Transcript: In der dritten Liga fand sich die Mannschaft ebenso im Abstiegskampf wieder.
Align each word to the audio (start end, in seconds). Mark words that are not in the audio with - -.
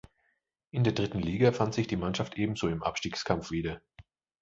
In 0.71 0.83
der 0.83 0.93
dritten 0.93 1.19
Liga 1.19 1.51
fand 1.51 1.75
sich 1.75 1.85
die 1.85 1.95
Mannschaft 1.95 2.35
ebenso 2.35 2.67
im 2.67 2.81
Abstiegskampf 2.81 3.51
wieder. 3.51 3.83